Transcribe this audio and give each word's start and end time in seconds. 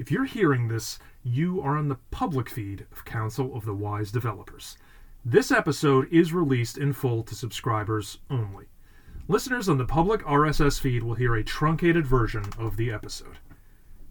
If 0.00 0.10
you're 0.10 0.24
hearing 0.24 0.68
this, 0.68 0.98
you 1.22 1.60
are 1.60 1.76
on 1.76 1.88
the 1.88 1.98
public 2.10 2.48
feed 2.48 2.86
of 2.90 3.04
Council 3.04 3.54
of 3.54 3.66
the 3.66 3.74
Wise 3.74 4.10
Developers. 4.10 4.78
This 5.26 5.52
episode 5.52 6.08
is 6.10 6.32
released 6.32 6.78
in 6.78 6.94
full 6.94 7.22
to 7.24 7.34
subscribers 7.34 8.16
only. 8.30 8.64
Listeners 9.28 9.68
on 9.68 9.76
the 9.76 9.84
public 9.84 10.22
RSS 10.22 10.80
feed 10.80 11.02
will 11.02 11.16
hear 11.16 11.34
a 11.34 11.44
truncated 11.44 12.06
version 12.06 12.44
of 12.58 12.78
the 12.78 12.90
episode. 12.90 13.40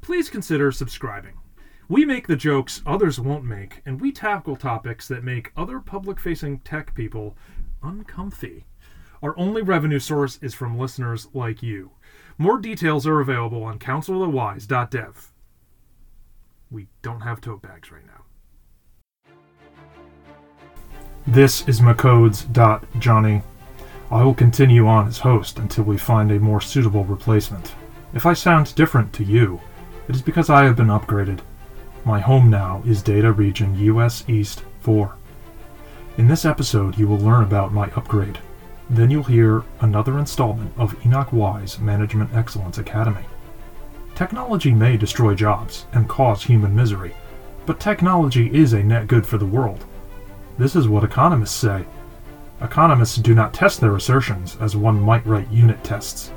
Please 0.02 0.30
consider 0.30 0.72
subscribing. 0.72 1.40
We 1.88 2.06
make 2.06 2.28
the 2.28 2.36
jokes 2.36 2.84
others 2.86 3.20
won't 3.20 3.44
make, 3.44 3.82
and 3.84 4.00
we 4.00 4.12
tackle 4.12 4.58
topics 4.58 5.08
that 5.08 5.24
make 5.24 5.52
other 5.58 5.80
public 5.80 6.20
facing 6.20 6.60
tech 6.60 6.94
people 6.94 7.36
uncomfy. 7.82 8.68
Our 9.24 9.36
only 9.40 9.64
revenue 9.64 9.98
source 9.98 10.38
is 10.44 10.54
from 10.54 10.78
listeners 10.78 11.30
like 11.34 11.64
you. 11.64 11.94
More 12.38 12.60
details 12.60 13.08
are 13.08 13.22
available 13.22 13.64
on 13.64 13.80
councilofthewise.dev. 13.80 15.32
We 16.72 16.88
don't 17.02 17.22
have 17.22 17.42
tote 17.42 17.64
bags 17.64 17.92
right 17.92 18.06
now. 18.06 19.34
This 21.26 21.68
is 21.68 21.82
McCodes.Johnny. 21.82 23.42
I 24.12 24.24
will 24.24 24.36
continue 24.36 24.86
on 24.86 25.08
as 25.08 25.18
host 25.20 25.58
until 25.58 25.84
we 25.84 25.98
find 25.98 26.32
a 26.32 26.40
more 26.40 26.62
suitable 26.62 27.06
replacement. 27.06 27.74
If 28.14 28.26
I 28.26 28.34
sound 28.34 28.76
different 28.76 29.14
to 29.14 29.24
you, 29.24 29.62
it 30.08 30.16
is 30.16 30.22
because 30.22 30.50
I 30.50 30.64
have 30.64 30.76
been 30.76 30.88
upgraded. 30.88 31.40
My 32.06 32.20
home 32.20 32.50
now 32.52 32.84
is 32.86 33.02
Data 33.02 33.32
Region 33.32 33.76
US 33.76 34.24
East 34.28 34.64
4. 34.82 35.16
In 36.18 36.28
this 36.28 36.46
episode, 36.46 36.98
you 36.98 37.08
will 37.08 37.20
learn 37.20 37.44
about 37.44 37.74
my 37.74 37.90
upgrade. 37.96 38.40
Then 38.90 39.10
you'll 39.10 39.24
hear 39.24 39.64
another 39.82 40.20
installment 40.20 40.74
of 40.78 40.96
Enoch 41.06 41.34
Wise 41.34 41.80
Management 41.80 42.34
Excellence 42.34 42.78
Academy. 42.78 43.26
Technology 44.20 44.74
may 44.74 44.98
destroy 44.98 45.34
jobs 45.34 45.86
and 45.94 46.10
cause 46.10 46.44
human 46.44 46.76
misery, 46.76 47.16
but 47.66 47.80
technology 47.80 48.54
is 48.54 48.74
a 48.74 48.84
net 48.84 49.08
good 49.08 49.26
for 49.26 49.38
the 49.38 49.46
world. 49.46 49.86
This 50.58 50.76
is 50.76 50.90
what 50.90 51.06
economists 51.06 51.56
say. 51.56 51.86
Economists 52.60 53.16
do 53.16 53.34
not 53.34 53.54
test 53.54 53.80
their 53.80 53.96
assertions 53.96 54.58
as 54.60 54.76
one 54.76 55.00
might 55.00 55.26
write 55.26 55.50
unit 55.50 55.82
tests. 55.86 56.34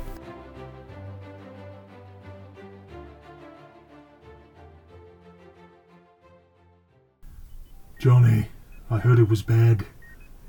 Johnny, 7.99 8.47
I 8.89 8.97
heard 8.97 9.19
it 9.19 9.27
was 9.27 9.41
bad. 9.41 9.85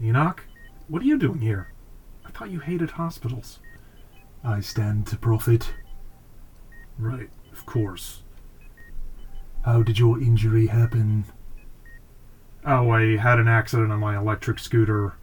Enoch, 0.01 0.45
what 0.87 1.03
are 1.03 1.07
you 1.07 1.19
doing 1.19 1.41
here? 1.41 1.73
I 2.25 2.31
thought 2.31 2.51
you 2.51 2.61
hated 2.61 2.93
hospitals. 2.93 3.59
I 4.45 4.61
stand 4.61 5.09
to 5.09 5.17
profit. 5.17 5.75
Right, 6.99 7.31
of 7.53 7.67
course. 7.67 8.23
How 9.65 9.83
did 9.83 9.99
your 9.99 10.21
injury 10.21 10.67
happen? 10.67 11.25
Oh, 12.65 12.91
I 12.91 13.17
had 13.17 13.39
an 13.39 13.49
accident 13.49 13.93
on 13.93 14.01
my 14.01 14.17
electric 14.17 14.59
scooter. 14.59 15.15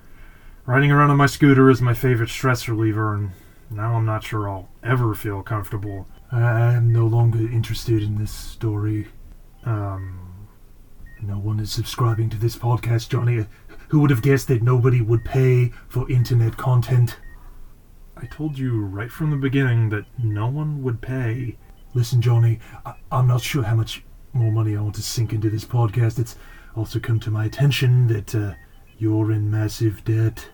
Riding 0.65 0.91
around 0.91 1.11
on 1.11 1.17
my 1.17 1.25
scooter 1.25 1.69
is 1.69 1.81
my 1.81 1.93
favorite 1.93 2.29
stress 2.29 2.67
reliever, 2.67 3.15
and 3.15 3.31
now 3.69 3.95
I'm 3.95 4.05
not 4.05 4.23
sure 4.23 4.49
I'll 4.49 4.69
ever 4.83 5.15
feel 5.15 5.41
comfortable. 5.41 6.07
I 6.31 6.73
am 6.73 6.93
no 6.93 7.07
longer 7.07 7.39
interested 7.39 8.03
in 8.03 8.15
this 8.17 8.31
story. 8.31 9.07
Um. 9.65 10.47
No 11.23 11.37
one 11.37 11.59
is 11.59 11.71
subscribing 11.71 12.31
to 12.31 12.37
this 12.37 12.55
podcast, 12.57 13.09
Johnny. 13.09 13.45
Who 13.89 13.99
would 13.99 14.09
have 14.09 14.23
guessed 14.23 14.47
that 14.47 14.63
nobody 14.63 15.01
would 15.01 15.23
pay 15.23 15.71
for 15.87 16.09
internet 16.09 16.57
content? 16.57 17.17
I 18.21 18.25
told 18.27 18.57
you 18.57 18.79
right 18.85 19.11
from 19.11 19.31
the 19.31 19.37
beginning 19.37 19.89
that 19.89 20.05
no 20.21 20.47
one 20.47 20.83
would 20.83 21.01
pay. 21.01 21.57
Listen, 21.93 22.21
Johnny, 22.21 22.59
I- 22.85 22.93
I'm 23.11 23.27
not 23.27 23.41
sure 23.41 23.63
how 23.63 23.75
much 23.75 24.03
more 24.33 24.51
money 24.51 24.77
I 24.77 24.81
want 24.81 24.95
to 24.95 25.01
sink 25.01 25.33
into 25.33 25.49
this 25.49 25.65
podcast. 25.65 26.19
It's 26.19 26.35
also 26.75 26.99
come 26.99 27.19
to 27.21 27.31
my 27.31 27.45
attention 27.45 28.07
that 28.07 28.33
uh, 28.35 28.53
you're 28.97 29.31
in 29.31 29.49
massive 29.49 30.03
debt. 30.05 30.49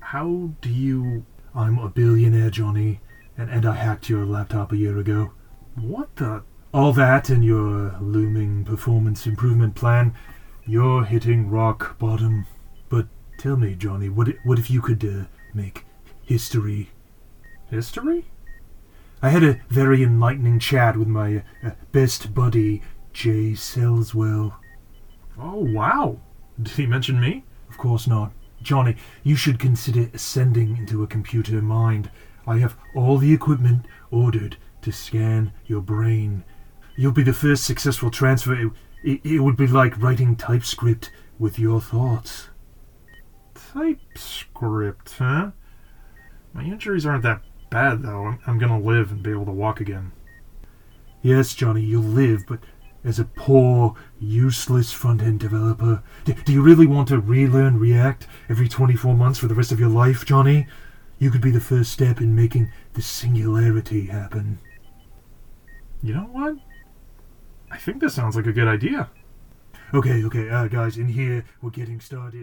How 0.00 0.50
do 0.60 0.70
you. 0.70 1.26
I'm 1.54 1.78
a 1.78 1.88
billionaire, 1.88 2.50
Johnny, 2.50 3.00
and, 3.36 3.50
and 3.50 3.66
I 3.66 3.74
hacked 3.74 4.08
your 4.08 4.24
laptop 4.24 4.72
a 4.72 4.76
year 4.76 4.98
ago. 4.98 5.32
What 5.74 6.14
the? 6.16 6.44
All 6.72 6.92
that 6.94 7.28
and 7.28 7.44
your 7.44 7.94
looming 8.00 8.64
performance 8.64 9.26
improvement 9.26 9.74
plan, 9.74 10.14
you're 10.64 11.04
hitting 11.04 11.50
rock 11.50 11.98
bottom. 11.98 12.46
But 12.88 13.08
tell 13.36 13.56
me, 13.56 13.74
Johnny, 13.74 14.08
what, 14.08 14.28
what 14.44 14.58
if 14.58 14.70
you 14.70 14.80
could 14.80 15.04
uh, 15.04 15.24
make 15.52 15.84
history? 16.32 16.88
History? 17.68 18.24
I 19.20 19.28
had 19.28 19.44
a 19.44 19.60
very 19.68 20.02
enlightening 20.02 20.58
chat 20.58 20.96
with 20.96 21.06
my 21.06 21.42
uh, 21.62 21.72
best 21.92 22.32
buddy, 22.32 22.80
Jay 23.12 23.52
Selswell. 23.52 24.54
Oh, 25.38 25.58
wow. 25.58 26.20
Did 26.60 26.72
he 26.72 26.86
mention 26.86 27.20
me? 27.20 27.44
Of 27.68 27.76
course 27.76 28.06
not. 28.06 28.32
Johnny, 28.62 28.96
you 29.22 29.36
should 29.36 29.58
consider 29.58 30.08
ascending 30.14 30.78
into 30.78 31.02
a 31.02 31.06
computer 31.06 31.60
mind. 31.60 32.10
I 32.46 32.58
have 32.58 32.78
all 32.96 33.18
the 33.18 33.34
equipment 33.34 33.84
ordered 34.10 34.56
to 34.80 34.90
scan 34.90 35.52
your 35.66 35.82
brain. 35.82 36.44
You'll 36.96 37.12
be 37.12 37.22
the 37.22 37.34
first 37.34 37.64
successful 37.64 38.10
transfer. 38.10 38.54
It, 38.54 38.72
it, 39.04 39.20
it 39.24 39.38
would 39.40 39.58
be 39.58 39.66
like 39.66 40.00
writing 40.00 40.34
TypeScript 40.34 41.10
with 41.38 41.58
your 41.58 41.80
thoughts. 41.80 42.48
TypeScript, 43.54 45.16
huh? 45.18 45.50
My 46.52 46.62
injuries 46.64 47.06
aren't 47.06 47.22
that 47.22 47.42
bad, 47.70 48.02
though. 48.02 48.26
I'm, 48.26 48.38
I'm 48.46 48.58
gonna 48.58 48.80
live 48.80 49.10
and 49.10 49.22
be 49.22 49.30
able 49.30 49.46
to 49.46 49.52
walk 49.52 49.80
again. 49.80 50.12
Yes, 51.22 51.54
Johnny, 51.54 51.82
you'll 51.82 52.02
live, 52.02 52.44
but 52.48 52.60
as 53.04 53.18
a 53.18 53.24
poor, 53.24 53.96
useless 54.20 54.92
front 54.92 55.22
end 55.22 55.40
developer, 55.40 56.02
do, 56.24 56.34
do 56.34 56.52
you 56.52 56.62
really 56.62 56.86
want 56.86 57.08
to 57.08 57.18
relearn 57.18 57.78
React 57.78 58.26
every 58.48 58.68
24 58.68 59.14
months 59.14 59.38
for 59.38 59.46
the 59.48 59.54
rest 59.54 59.72
of 59.72 59.80
your 59.80 59.88
life, 59.88 60.24
Johnny? 60.24 60.66
You 61.18 61.30
could 61.30 61.40
be 61.40 61.50
the 61.50 61.60
first 61.60 61.92
step 61.92 62.20
in 62.20 62.34
making 62.34 62.72
the 62.94 63.02
singularity 63.02 64.06
happen. 64.06 64.58
You 66.02 66.14
know 66.14 66.28
what? 66.32 66.56
I 67.70 67.78
think 67.78 68.00
this 68.00 68.14
sounds 68.14 68.36
like 68.36 68.46
a 68.46 68.52
good 68.52 68.68
idea. 68.68 69.08
Okay, 69.94 70.24
okay, 70.24 70.48
uh, 70.48 70.66
guys, 70.68 70.96
in 70.96 71.08
here, 71.08 71.44
we're 71.60 71.70
getting 71.70 72.00
started. 72.00 72.40